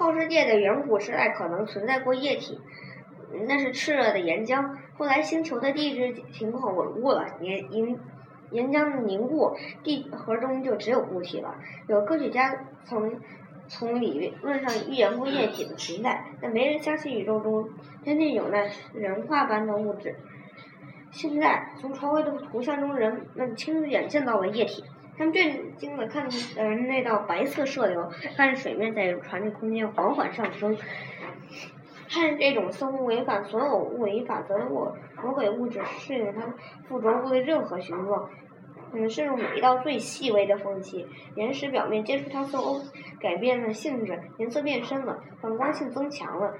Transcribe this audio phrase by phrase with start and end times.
[0.00, 2.58] 泡世界的远古时代可能存在过液体，
[3.46, 4.70] 那是炽热的岩浆。
[4.96, 7.98] 后来星球的地质情况稳固了，岩岩
[8.50, 11.54] 岩浆凝固，地核中就只有固体了。
[11.86, 13.20] 有科学家曾
[13.68, 17.68] 从理论上预言过液体的存在，但没人相信宇宙中
[18.02, 20.16] 真正有那人化般的物质。
[21.10, 24.82] 现在从传回的图像中，人们亲眼见到了液体。
[25.20, 30.74] 他们震惊的看着那道白色射流，看着水面在传递空间缓缓上升，
[32.08, 34.90] 看这种似乎违反所有物理法则的物
[35.22, 36.54] 魔鬼物质适应它
[36.88, 38.30] 附着物的任何形状，
[38.94, 41.06] 嗯，渗入每一道最细微的缝隙。
[41.34, 42.80] 岩石表面接触它似乎
[43.20, 46.54] 改变了性质，颜色变深了，反光性增强了。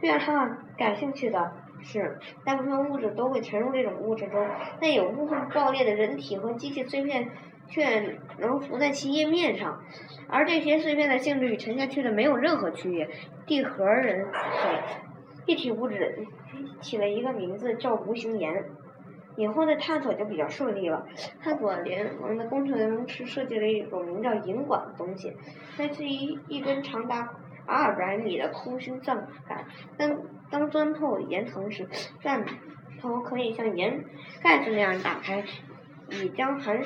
[0.00, 1.52] 最让他们感兴趣的
[1.82, 4.48] 是，大部分物质都会沉入这种物质中，
[4.80, 7.28] 但有部分爆裂的人体和机器碎片。
[7.68, 9.82] 却能浮在其液面上，
[10.28, 13.08] 而这些碎片的性质与沉下去的没有任何区别。
[13.46, 14.80] 地核人水
[15.46, 16.26] 液体物质
[16.80, 18.64] 起了一个名字叫无形岩，
[19.36, 21.06] 以后的探索就比较顺利了。
[21.42, 25.36] 探索联盟的工程师设计了一种名叫银管的东西，
[25.78, 27.34] 来自于一根长达
[27.66, 29.64] 二百米的空心钻杆。
[29.96, 30.18] 当
[30.50, 31.86] 当钻透岩层时，
[32.20, 32.44] 钻
[33.00, 34.04] 头可以像岩
[34.42, 35.44] 盖子那样打开。
[36.10, 36.82] 已将含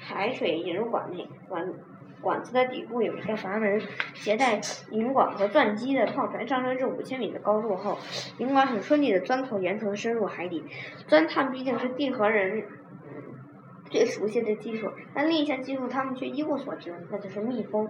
[0.00, 1.72] 海水引入管内，管
[2.20, 3.80] 管子的底部有一个阀门。
[4.14, 4.60] 携带
[4.90, 7.98] 引管和钻机的炮船上升至五千米的高度后，
[8.38, 10.62] 引管很顺利的钻透岩层，深入海底。
[11.08, 12.64] 钻探毕竟是地核人
[13.90, 17.88] 最熟悉的技术，但另一项技术他们却一无所知，那就是密封。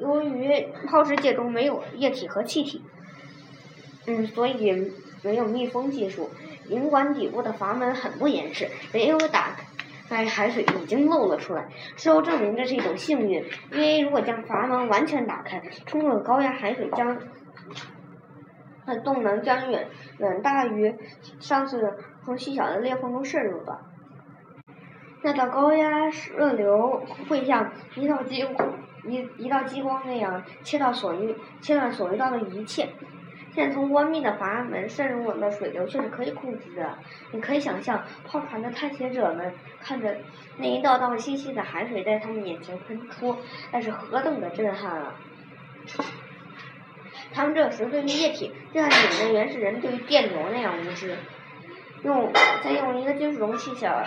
[0.00, 2.82] 由于泡世界中没有液体和气体，
[4.06, 6.28] 嗯，所以没有密封技术。
[6.68, 9.56] 银管底部的阀门很不严实，没有打
[10.08, 11.68] 开，海水已经漏了出来。
[11.96, 17.18] 事后证明这是一种幸运，因为如果将阀门完全打开，冲入高压海水将
[18.86, 20.94] 它动能将远远大于
[21.40, 23.80] 上次从细小的裂缝中渗入的。
[25.22, 28.46] 那道高压热流会像一道激
[29.04, 32.88] 一一道激光那样切到所遇切断所遇到的一切。
[33.58, 36.96] 现从关闭的阀门渗入我们的水流却是可以控制的。
[37.32, 40.16] 你可以想象，炮船的探险者们看着
[40.58, 43.36] 那一道道细细的海水在他们眼前喷出，
[43.72, 45.14] 那是何等的震撼啊！
[47.34, 51.16] 他们这时对于液体，就像你们原始人对于电流那样无知。
[52.04, 52.32] 用
[52.62, 54.04] 再用一个金属容器小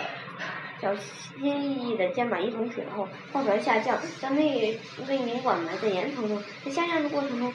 [0.80, 6.42] 小心翼翼地溅满一桶水后，炮船下降，将那那引管埋在岩层中。
[6.64, 7.52] 在下降的过程中，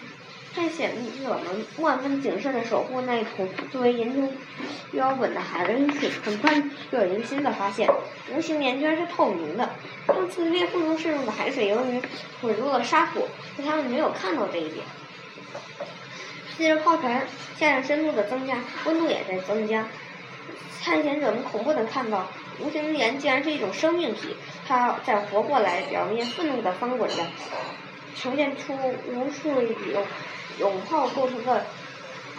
[0.56, 4.28] 探险者们万分谨慎地守护那一桶作为研究
[4.92, 6.10] 标本的海温水。
[6.24, 6.60] 很快
[6.92, 7.88] 就有人新的发现：
[8.34, 9.70] 无形岩居然是透明的。
[10.08, 12.02] 上次裂缝中渗入的海水由于
[12.42, 13.28] 混入了沙土，
[13.58, 14.86] 但他们没有看到这一点。
[16.56, 17.28] 随着炮船
[17.60, 19.88] 下降深度的增加，温度也在增加。
[20.82, 22.28] 探险者们恐怖地看到，
[22.60, 24.36] 无形岩竟然是一种生命体，
[24.66, 27.18] 它在活过来，表面愤怒地翻滚着，
[28.20, 28.76] 呈现出
[29.08, 30.04] 无数有。
[30.60, 31.68] 永泡构成的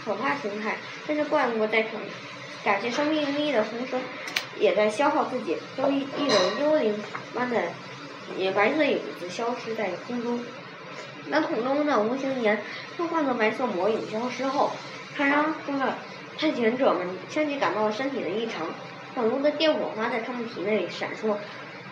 [0.05, 1.93] 可怕形态，但是怪物在成
[2.65, 3.95] 感谢生命力的同时，
[4.59, 7.01] 也在消耗自己，就一一种幽灵
[7.33, 7.63] 般的
[8.37, 10.41] 也白色影子消失在空中。
[11.27, 12.61] 那桶中的无形岩
[12.97, 14.73] 都换作白色魔影消失后，
[15.15, 15.95] 船上的
[16.37, 18.67] 探险者们相继感到了身体的异常，
[19.15, 21.37] 粉红的电火花在他们体内闪烁，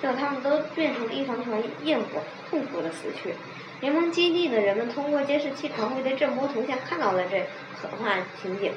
[0.03, 3.35] 让他们都变成了一团团焰火，痛苦的死去。
[3.81, 7.47] 联盟基地的人们通过监视器传回的震波图像看到了这
[7.81, 8.73] 可怕情景，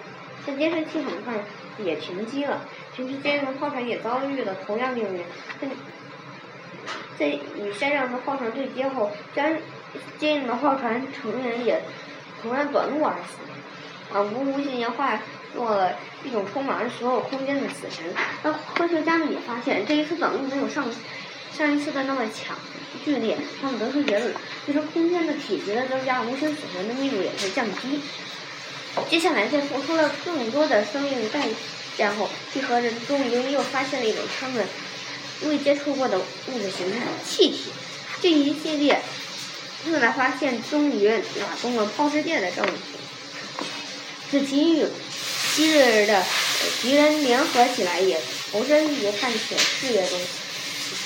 [0.45, 1.33] 但监视器很快
[1.77, 2.61] 也停机了。
[2.95, 5.23] 平时接应的炮船也遭遇了同样命运，
[5.61, 5.67] 在
[7.17, 9.55] 在与山上的炮船对接后，将
[10.17, 11.81] 接应的炮船成员也
[12.41, 13.37] 同样短路而死，
[14.11, 15.19] 仿佛无形岩化
[15.53, 18.13] 做了一种充满所有空间的死神。
[18.43, 20.85] 那科学家们也发现，这一次短路没有上
[21.57, 22.57] 上一次的那么强。
[23.05, 24.33] 剧烈，他们得出结论：
[24.65, 28.01] 随着空间的体积的增加，无形死神的密度也会降低。
[29.09, 31.47] 接下来，在付出了更多的生命代
[31.97, 34.65] 价后，地核人终于又发现了一种他们
[35.43, 37.71] 未接触过的物质形态——气体。
[38.21, 38.99] 这一系列
[39.85, 42.73] 重大发现终于打动了抛世界的政府，
[44.31, 44.85] 使其与
[45.55, 46.23] 昔日的
[46.81, 48.19] 敌人联合起来，也
[48.51, 50.19] 投身于探险事业中。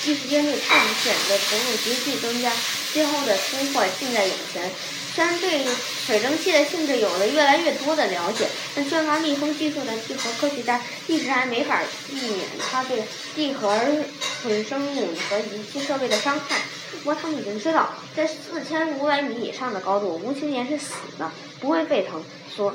[0.06, 2.52] 一时间对探险的投入急剧增加，
[2.92, 4.70] 最后的突破近在眼前。
[5.14, 5.64] 虽然对
[6.06, 11.80] 水蒸气的性质有了越来越多的了解，但缺乏密封技术的地核科学家一直还没法
[12.10, 13.02] 避免它对
[13.34, 13.78] 地核
[14.42, 16.60] 对生命和仪器设备的伤害。
[16.98, 21.30] 不过他们已经知道，在四千五百米以上的高度，无形岩是死的，
[21.60, 22.22] 不会沸腾。
[22.54, 22.74] 所，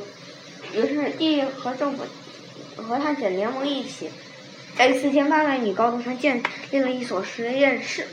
[0.73, 2.03] 于是地和政府
[2.81, 4.09] 和探险联盟一起，
[4.77, 6.41] 在四千八百米高度上建
[6.71, 8.07] 立了一所实验室，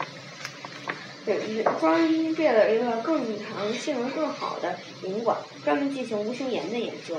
[1.24, 1.38] 对
[1.78, 7.16] 装建了一个更长、性能更好的引管，专门进行无形岩的研究。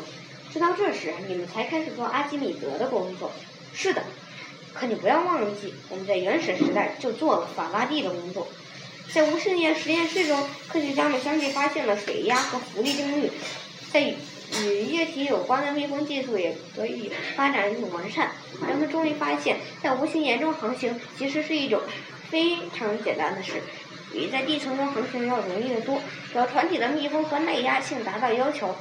[0.52, 3.32] 直到这时，你们才开始做阿基米德的工作。
[3.74, 4.02] 是的，
[4.74, 8.48] 可你不要忘记，我们在原始时代就做了法拉第的工作。
[9.14, 13.32] 在无形岩实验室中，科学家们相继发现了水压和浮力定律，
[13.92, 14.14] 在
[14.64, 18.32] 与液体有关的密封技术也得以发展与完善。
[18.68, 21.82] 人们终于发现，在无形岩中航行其实是一种
[22.30, 23.62] 非常简单的事，
[24.12, 26.02] 比在地层中航行要容易得多。
[26.32, 28.76] 只要船体的密封和耐压性达到要求。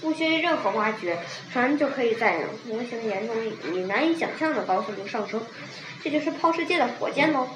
[0.00, 1.16] 不需任何挖掘，
[1.52, 3.36] 船就可以在无形岩中
[3.72, 5.40] 以难以想象的高速度上升。
[6.02, 7.46] 这就是抛世界的火箭喽，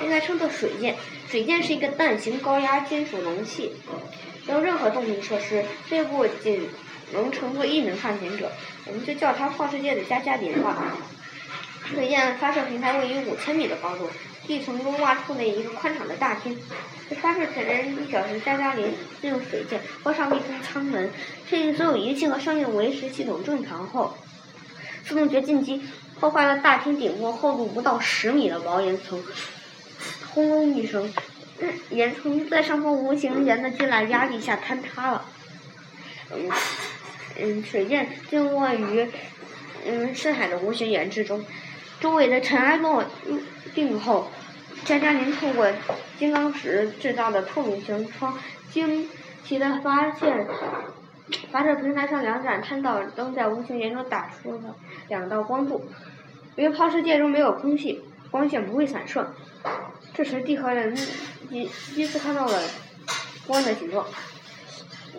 [0.00, 0.94] 应该称作水箭。
[1.28, 3.72] 水箭是一个蛋形高压金属容器，
[4.46, 6.68] 没有任何动力设施，内部仅
[7.12, 8.50] 能乘坐一名探险者。
[8.86, 10.76] 我们就叫它抛世界的加加林吧。
[11.94, 14.10] 水箭发射平台位于五千米的高度。
[14.44, 16.58] 地层中挖出了一个宽敞的大厅，
[17.08, 18.88] 在发射前一小时，加加林
[19.20, 21.12] 利用水箭关上密封舱门，
[21.48, 24.16] 确定所有仪器和生命维持系统正常后，
[25.06, 25.80] 自动掘进机
[26.18, 29.22] 破坏了大厅顶部厚度不到十米的薄岩层，
[30.34, 31.14] 轰隆一声，
[31.90, 35.24] 岩层在上方无形岩的巨大压力下坍塌了。
[36.34, 36.50] 嗯
[37.38, 39.08] 嗯，水箭静卧于
[39.86, 41.44] 嗯深海的无形岩之中。
[42.00, 43.04] 周围的尘埃落
[43.74, 44.30] 定后，
[44.84, 45.70] 加加林透过
[46.18, 48.36] 金刚石制造的透明型窗，
[48.70, 49.08] 惊
[49.44, 50.46] 奇的发现，
[51.50, 54.76] 发射平台上两盏探照灯在无形岩中打出了
[55.08, 55.86] 两道光柱。
[56.56, 59.34] 因为抛世界中没有空气，光线不会散射。
[60.12, 60.94] 这时，地核人
[61.48, 62.60] 第第一次看到了
[63.46, 64.04] 光的形状。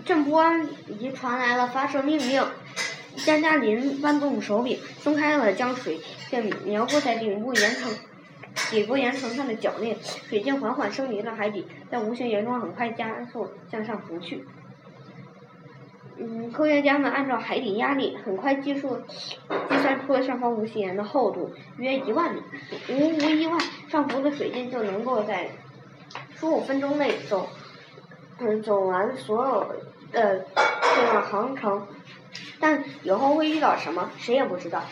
[0.06, 0.44] 震波
[0.88, 2.44] 仪传来了发射命令。
[3.16, 6.00] 加加林扳动手柄，松开了将水
[6.32, 7.94] 箭瞄过在顶部岩层、
[8.72, 9.96] 底部岩层上的铰链，
[10.28, 14.44] 水箭缓缓升离了海底，在无形岩中很快加速向上浮去。
[16.18, 22.42] 嗯，科学家们按照海底压力，很快计数计算出了上方无形岩的厚度约一万米。
[22.90, 23.60] 无无意外，
[23.90, 25.52] 上浮的水箭就能够在
[26.36, 27.48] 十五分钟内走，
[28.44, 29.76] 嗯，走完所有
[30.12, 30.46] 的
[30.96, 31.88] 这段航程。
[32.60, 34.84] 但以后会遇到什么，谁也不知道。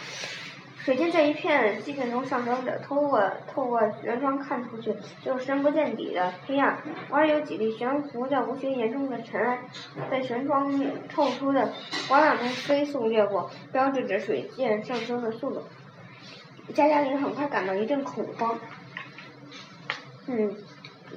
[0.80, 3.21] 水箭在一片寂静中上升着，透过
[3.53, 6.80] 透过舷窗看出去，就是深不见底的黑暗。
[7.12, 9.59] 偶尔有几粒悬浮在无形岩中的尘埃，
[10.09, 10.74] 在舷窗
[11.07, 11.71] 透出的
[12.07, 15.63] 光亮中飞速掠过，标志着水箭上升的速度。
[16.74, 18.57] 加加林很快感到一阵恐慌。
[20.25, 20.56] 嗯，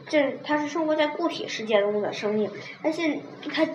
[0.08, 2.50] 这它是生活在固体世界中的生命，
[2.82, 3.20] 他现
[3.52, 3.67] 它。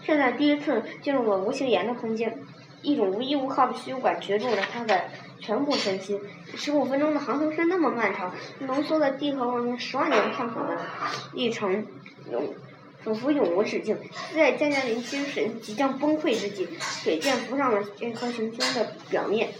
[0.00, 2.38] 现在第一次进入了无形岩的空间，
[2.82, 5.04] 一种无依无靠的虚无感攫住了它的
[5.40, 6.18] 全部身心。
[6.54, 10.78] 十五分钟的航程是那么漫长，浓缩了地核文明十万年探索的
[11.34, 11.84] 历程，
[12.30, 12.54] 永
[13.02, 13.98] 仿佛永无止境。
[14.34, 19.50] 在加加林精神即将崩溃之际，水箭浮上了这颗行星的表面。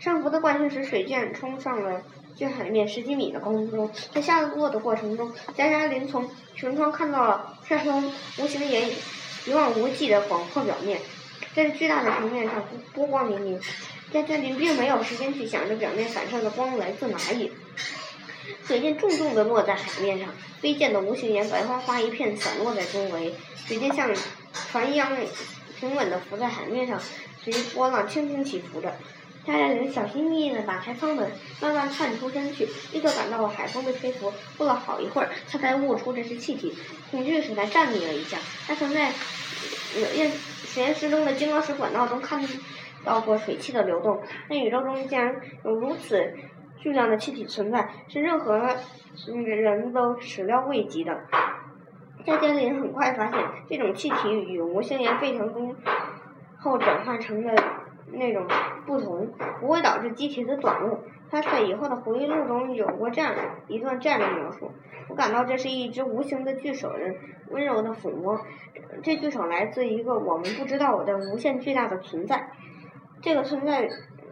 [0.00, 2.02] 上浮的惯性使水箭冲上了
[2.38, 8.88] 距海面十几米的高空中，在下落的过程中，加加林从舷窗看到了上方无形岩。
[9.46, 11.00] 一望无际的广阔表面，
[11.54, 13.58] 在巨大的平面上波光粼粼。
[14.12, 17.50] 加加林并没有时间去想着表面反射的光来自哪里。
[18.66, 20.28] 水箭重重地落在海面上，
[20.60, 23.34] 飞溅的无形岩白花花一片散落在周围。
[23.66, 24.10] 水箭像
[24.70, 25.16] 船一样
[25.78, 27.00] 平稳地浮在海面上，
[27.42, 28.94] 随波浪轻轻起伏着。
[29.48, 34.30] 加加林小心翼翼地打开舱门，慢慢探出身去，立刻感到了海风的吹拂。
[34.58, 36.76] 过了好一会儿，他才悟出这是气体，
[37.10, 38.36] 恐惧使他站立了一下。
[38.66, 39.10] 他曾在
[40.14, 42.46] 验实验室中的金刚石管道中看
[43.02, 46.34] 到过水汽的流动，但宇宙中竟然有如此
[46.78, 48.76] 巨量的气体存在，是任何
[49.46, 51.18] 人都始料未及的。
[52.26, 55.74] 夏加林很快发现，这种气体与无形岩沸腾中
[56.58, 57.77] 后转换成的。
[58.12, 58.46] 那种
[58.86, 59.28] 不同
[59.60, 60.98] 不会导致机体的短路。
[61.30, 63.34] 他在以后的回忆录中有过这样
[63.66, 64.72] 一段这样的描述：
[65.08, 67.16] 我感到这是一只无形的巨手人
[67.50, 68.40] 温柔的抚摸。
[69.02, 72.50] 这巨手来自一个我们不知道的无限巨大的存在。
[73.20, 73.88] 这个存在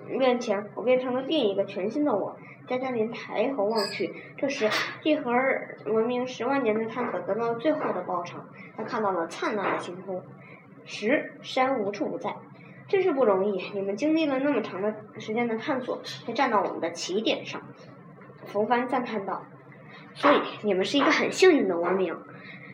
[0.09, 2.37] 面前，我变成了另一个全新的我。
[2.67, 4.69] 加加林抬头望去，这时
[5.01, 5.31] 地核
[5.85, 8.45] 文明十万年的探索得到了最后的报偿。
[8.77, 10.21] 他看到了灿烂的星空，
[10.85, 12.35] 石山无处不在。
[12.89, 17.61] 真是不容易，你们经历了那么长的时间的探索，才站到我们的起点上。
[18.47, 19.45] 冯帆赞叹道
[20.15, 22.17] ：“所以你们是一个很幸运的文明。”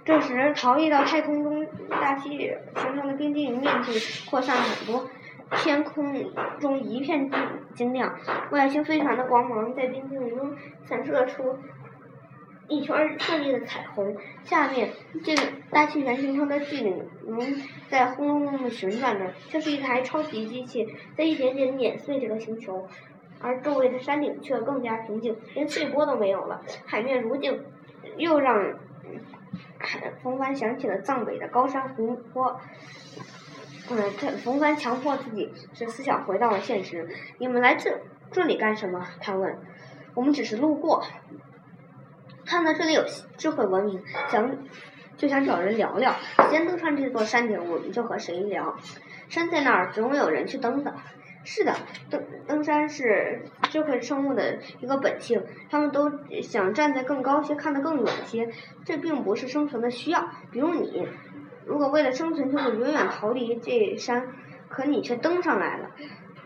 [0.04, 2.36] 这时，逃逸到太空中大气
[2.76, 5.08] 形成的冰晶云面积扩散了很多，
[5.56, 6.12] 天空
[6.58, 7.40] 中一片晶
[7.74, 8.14] 晶亮，
[8.50, 11.56] 外星飞船的光芒在冰晶中散射出
[12.72, 14.16] 一圈绚丽的彩虹。
[14.44, 14.90] 下面，
[15.24, 17.04] 这个大气源形成的巨岭
[17.88, 22.88] 在轰隆隆的旋转着，像是一台超级机器在一点点碾碎这个星球。
[23.40, 27.62] 而周围的山顶却更加平静，连碎波都没有了，海面如镜，
[28.16, 28.74] 又让。
[30.22, 32.60] 冯帆想起了藏北的高山湖泊，
[33.90, 37.08] 嗯，这冯帆强迫自己使思想回到了现实。
[37.38, 38.00] 你们来这
[38.30, 39.04] 这里干什么？
[39.20, 39.58] 他问。
[40.14, 41.02] 我们只是路过，
[42.44, 43.04] 看到这里有
[43.36, 44.56] 智慧文明，想
[45.16, 46.14] 就想找人聊聊。
[46.50, 48.76] 先登上这座山顶，我们就和谁聊。
[49.28, 50.94] 山在那儿，总有人去登的。
[51.44, 51.74] 是的，
[52.08, 56.10] 登登山是智慧生物的一个本性，他们都
[56.42, 58.48] 想站在更高些，看得更远些。
[58.84, 60.28] 这并不是生存的需要。
[60.52, 61.08] 比如你，
[61.66, 64.28] 如果为了生存就会远远逃离这山，
[64.68, 65.90] 可你却登上来了。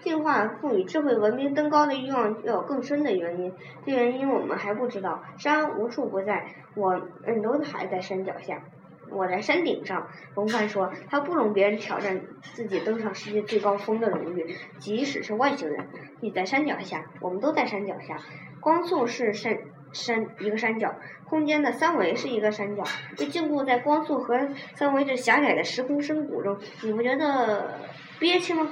[0.06, 3.52] 进化赋予智慧文明登高的欲望，要有更深的原因。
[3.84, 5.20] 这原因我们还不知道。
[5.36, 6.46] 山无处不在，
[6.76, 6.90] 我
[7.26, 8.62] 们都还在山脚下。
[9.10, 12.20] 我在山顶上，龙帆说，他不容别人挑战
[12.54, 15.88] 自己登上世界最高峰的荣誉，即使是外星人。
[16.20, 18.16] 你在山脚下，我们都在山脚下。
[18.60, 19.58] 光速是山
[19.92, 20.94] 山一个山脚，
[21.28, 22.84] 空间的三维是一个山脚。
[23.18, 27.80] 被禁锢在光速和三维这狭窄的时空深谷中，你不觉得
[28.20, 28.68] 憋屈吗？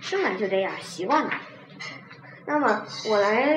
[0.00, 1.30] 生来就这样，习惯了。
[2.46, 3.56] 那么我来，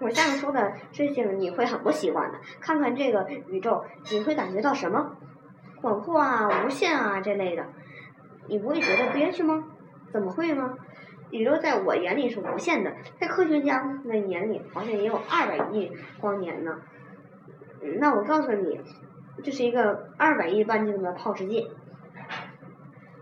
[0.00, 2.38] 我下面说的事情你会很不习惯的。
[2.60, 5.16] 看看这个宇宙，你会感觉到什么？
[5.82, 7.66] 广阔啊，无限啊这类的，
[8.48, 9.64] 你不会觉得憋屈吗？
[10.12, 10.74] 怎么会呢？
[11.30, 16.78] 宇宙在我眼里是无限的，在科学家的眼里好像也有二百亿光年呢。
[17.98, 18.80] 那我告诉你，
[19.44, 21.66] 这是一个二百亿半径的泡世界。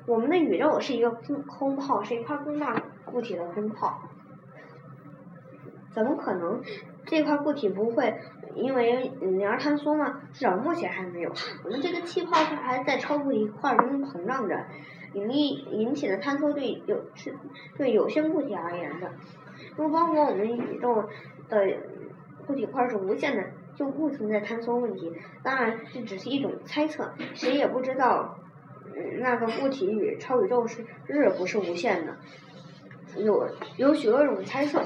[0.07, 4.03] 我们的宇宙是一个空空泡，是一块更大固体的空泡。
[5.93, 6.61] 怎么可能？
[7.07, 8.19] 这块固体不会
[8.55, 10.21] 因为引力而坍缩吗？
[10.33, 11.31] 至少目前还没有。
[11.65, 14.65] 我们这个气泡是还在超过一块中膨胀着，
[15.13, 17.37] 引力引起的坍缩对有是
[17.77, 19.13] 对有限固体而言的。
[19.77, 21.09] 如果包括我们宇宙
[21.49, 21.77] 的
[22.47, 23.45] 固体块是无限的，
[23.77, 25.13] 就不存在坍缩问题。
[25.43, 28.39] 当然，这只是一种猜测，谁也不知道。
[29.19, 32.17] 那个固体与超宇宙是日不是无限的？
[33.17, 34.83] 有有许多种猜测。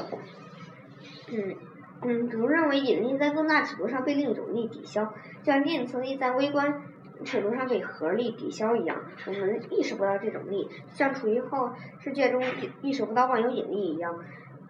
[1.31, 1.55] 嗯
[2.03, 5.13] 嗯，比如认为引力在更大尺度上被另一种力抵消，
[5.43, 6.83] 像电磁力在微观
[7.25, 9.03] 尺度上被核力抵消一样。
[9.27, 12.43] 我们意识不到这种力，像处于后世界中
[12.83, 14.23] 意识不到万有引力一样。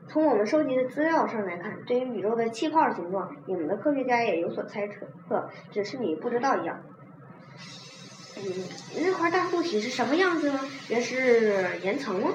[0.07, 6.81] 从我们收集的资料上来看，对于宇宙的气泡形状，你们的科学家也有所猜测，只是你不知道一样。
[8.41, 8.65] 嗯，
[9.03, 10.61] 那块大固体是什么样子呢？
[10.89, 12.31] 也是岩层吗？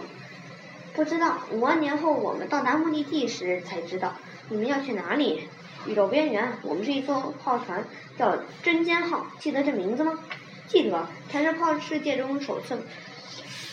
[0.93, 1.39] 不知道。
[1.51, 4.13] 五万年后我们到达目的地时才知道。
[4.49, 5.47] 你们要去哪里？
[5.87, 6.53] 宇宙边缘。
[6.61, 7.85] 我们是一艘炮船，
[8.17, 9.27] 叫针尖号。
[9.39, 10.19] 记得这名字吗？
[10.67, 12.77] 记得，它是炮世界中首次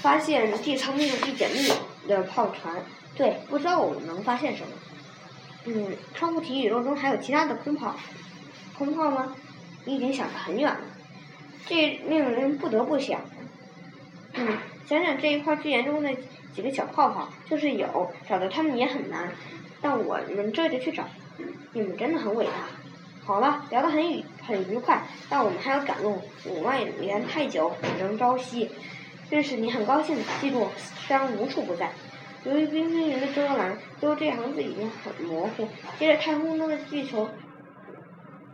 [0.00, 1.72] 发现地层密度简密
[2.08, 2.76] 的炮船。
[3.16, 4.72] 对，不知道我们能发现什么。
[5.66, 7.96] 嗯，超固体宇宙中还有其他的空炮？
[8.78, 9.34] 空炮吗？
[9.84, 10.80] 你已经想得很远了。
[11.66, 13.20] 这令人不得不想，
[14.34, 16.10] 嗯，想想这一块巨岩中的
[16.52, 19.32] 几个小泡泡，就是有，找到它们也很难，
[19.80, 21.04] 但我们这就去找。
[21.72, 22.52] 你们真的很伟大。
[23.24, 28.68] 好了，聊得很愉很愉快，但我们还要赶路，五万年太久，只能朝夕。
[29.30, 30.66] 认识你很高兴，记住，
[31.06, 31.92] 山无处不在。
[32.44, 35.68] 由于冰晶云的遮拦，最后这行字已经很模糊。
[35.98, 37.28] 接着太空中的地球。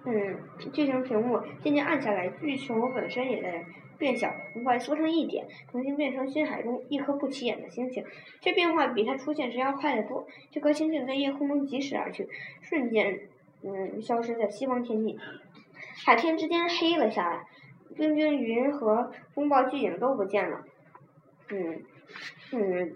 [0.07, 0.39] 嗯，
[0.73, 3.65] 巨型屏幕渐渐暗下来，巨球本身也在
[3.99, 8.05] 变小，很快缩成一点，重新变成星海中一颗不起眼的星星。
[8.41, 10.27] 这变化比它出现时要快得多。
[10.53, 12.29] 这颗星星在夜空中疾驶而去，
[12.63, 13.19] 瞬间，
[13.63, 15.19] 嗯，消失在西方天际。
[16.05, 17.45] 海天之间黑了下来，
[17.97, 20.65] 冰晶云和风暴巨影都不见了。
[21.51, 21.83] 嗯，
[22.53, 22.95] 嗯。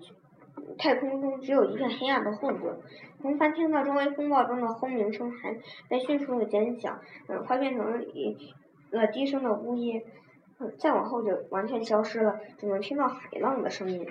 [0.79, 2.75] 太空中只有一片黑暗的混沌。
[3.23, 5.55] 冯凡听到周围风暴中的轰鸣声还
[5.89, 6.99] 在迅速的减小，
[7.29, 8.55] 很快变成了一
[8.91, 10.03] 个低声的呜咽，
[10.79, 14.07] 再往后就完全消失了，只能听到海浪的声音。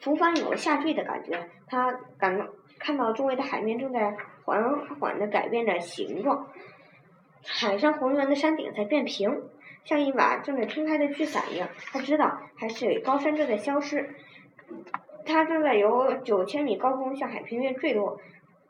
[0.00, 2.46] 冯凡有了下坠的感觉，他感到
[2.78, 6.46] 看到周围的海面正在缓缓的改变着形状，
[7.44, 9.42] 海上浑圆的山顶在变平，
[9.84, 11.68] 像一把正在撑开的巨伞一样。
[11.92, 14.14] 他知道，还是高山正在消失。
[15.24, 18.20] 他正在由九千米高空向海平面坠落，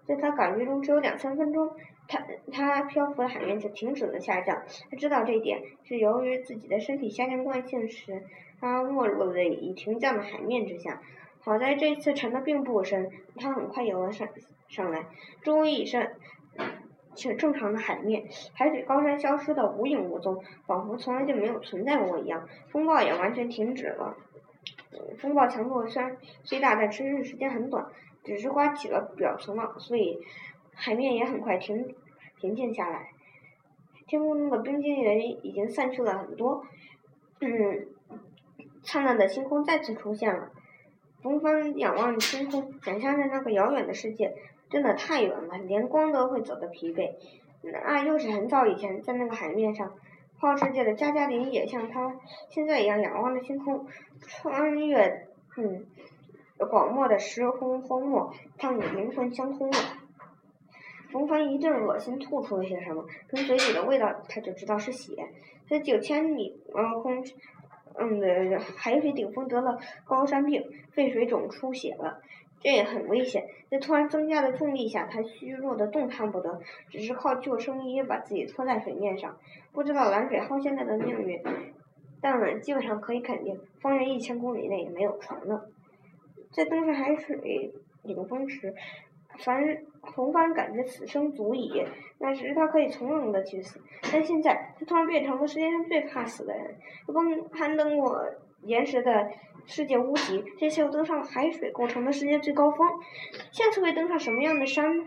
[0.06, 1.70] 在他感觉中只有两三分钟，
[2.08, 4.62] 他他漂浮的海面就停止了下降。
[4.90, 8.22] 他知道这一点是由于自己的身体下降惯性使
[8.60, 11.00] 他没入了已停降的海面之下。
[11.42, 14.28] 好在这次沉的并不深，他很快游了上
[14.68, 15.06] 上来，
[15.42, 16.16] 周围已是
[17.14, 22.46] 且正常的海面，海水高山消失的无影无踪，仿佛从来就没有存在过一样。
[22.68, 24.16] 风暴也完全停止了。
[25.18, 27.86] 风暴强度虽然虽大，但持续时间很短，
[28.24, 30.18] 只是刮起了表层浪，所以
[30.74, 31.94] 海面也很快平
[32.36, 33.10] 平静下来。
[34.06, 36.64] 天空中的冰晶人已经散去了很多，
[37.40, 37.86] 嗯，
[38.82, 40.50] 灿烂的星空再次出现了。
[41.22, 44.34] 东方仰望星空，想象着那个遥远的世界，
[44.68, 47.12] 真的太远了，连光都会走得疲惫。
[47.62, 49.92] 那又是很早以前，在那个海面上，
[50.40, 52.16] 花世界的加加林也像他
[52.48, 53.86] 现在一样仰望着星空，
[54.20, 55.84] 穿越嗯
[56.70, 59.78] 广漠的时空荒漠，他们灵魂相通了。
[61.12, 65.28] 冯帆一阵恶心，吐出了些什么，从嘴里的味道他就知道是血。
[65.68, 67.22] 在九千米高空。
[67.98, 72.22] 嗯，海水顶峰得了高山病，肺水肿出血了，
[72.60, 73.46] 这也很危险。
[73.70, 79.36] 在突然增加的重力下，他虚弱的动弹不得，只是靠救生衣把自己拖在水面上。
[79.72, 81.40] 不知道蓝水号现在的命运，
[82.20, 85.68] 但基本上可以肯定，方圆一千公里内没有船了。
[86.52, 87.72] 在登上海水
[88.04, 88.74] 顶峰时。
[89.38, 89.62] 凡
[90.02, 91.82] 红帆感觉此生足矣，
[92.18, 93.80] 那时他可以从容的去死。
[94.12, 96.74] 但现在他突然变成了世界上最怕死的人。
[97.06, 98.22] 登攀登过
[98.62, 99.30] 岩石的
[99.66, 102.88] 世界屋脊，这次又登上了海水构成的世界最高峰。
[103.52, 105.06] 下次会登上什么样的山？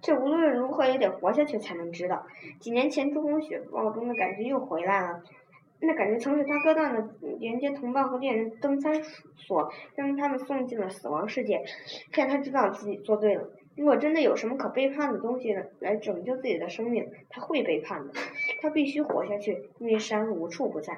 [0.00, 2.26] 这无论如何也得活下去才能知道。
[2.60, 5.22] 几年前珠峰雪暴中的感觉又回来了。
[5.80, 9.02] 那感觉曾是他割断了连接同伴和恋人登山
[9.36, 11.62] 锁，将他们送进了死亡世界。
[12.14, 13.50] 现在他知道自己做对了。
[13.76, 18.14] 如果真的有什么可背叛的东西来拯救自己的生命，他会背叛的。
[18.62, 20.96] 他必须活下去，因为山无处不在。